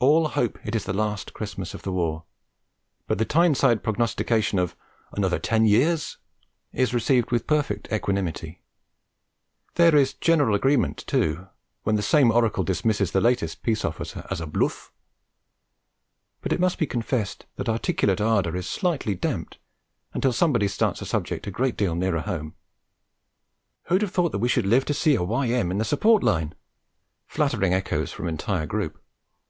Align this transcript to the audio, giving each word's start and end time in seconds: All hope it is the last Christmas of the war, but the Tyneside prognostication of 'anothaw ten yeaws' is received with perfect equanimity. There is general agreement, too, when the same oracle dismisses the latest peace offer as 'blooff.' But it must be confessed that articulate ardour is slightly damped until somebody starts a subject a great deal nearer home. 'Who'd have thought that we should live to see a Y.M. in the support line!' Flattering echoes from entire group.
All 0.00 0.28
hope 0.28 0.60
it 0.64 0.76
is 0.76 0.84
the 0.84 0.92
last 0.92 1.34
Christmas 1.34 1.74
of 1.74 1.82
the 1.82 1.90
war, 1.90 2.22
but 3.08 3.18
the 3.18 3.24
Tyneside 3.24 3.82
prognostication 3.82 4.56
of 4.60 4.76
'anothaw 5.16 5.40
ten 5.42 5.66
yeaws' 5.66 6.18
is 6.72 6.94
received 6.94 7.32
with 7.32 7.48
perfect 7.48 7.92
equanimity. 7.92 8.62
There 9.74 9.96
is 9.96 10.12
general 10.14 10.54
agreement, 10.54 10.98
too, 11.08 11.48
when 11.82 11.96
the 11.96 12.02
same 12.02 12.30
oracle 12.30 12.62
dismisses 12.62 13.10
the 13.10 13.20
latest 13.20 13.64
peace 13.64 13.84
offer 13.84 14.24
as 14.30 14.40
'blooff.' 14.40 14.92
But 16.42 16.52
it 16.52 16.60
must 16.60 16.78
be 16.78 16.86
confessed 16.86 17.46
that 17.56 17.68
articulate 17.68 18.20
ardour 18.20 18.54
is 18.54 18.68
slightly 18.68 19.16
damped 19.16 19.58
until 20.14 20.32
somebody 20.32 20.68
starts 20.68 21.02
a 21.02 21.06
subject 21.06 21.48
a 21.48 21.50
great 21.50 21.76
deal 21.76 21.96
nearer 21.96 22.20
home. 22.20 22.54
'Who'd 23.88 24.02
have 24.02 24.12
thought 24.12 24.30
that 24.30 24.38
we 24.38 24.48
should 24.48 24.64
live 24.66 24.84
to 24.84 24.94
see 24.94 25.16
a 25.16 25.24
Y.M. 25.24 25.72
in 25.72 25.78
the 25.78 25.84
support 25.84 26.22
line!' 26.22 26.54
Flattering 27.26 27.74
echoes 27.74 28.12
from 28.12 28.28
entire 28.28 28.64
group. 28.64 29.02